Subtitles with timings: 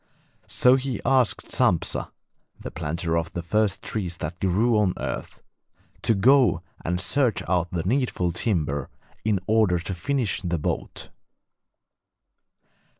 [0.47, 2.09] So he asked Sampsa
[2.59, 5.43] (the planter of the first trees that grew on earth)
[6.01, 8.89] to go and search out the needful timber
[9.23, 11.09] in order to finish the boat.